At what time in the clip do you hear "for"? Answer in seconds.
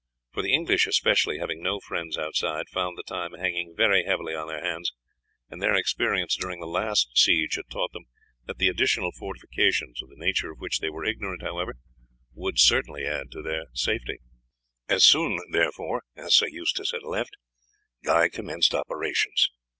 0.33-0.41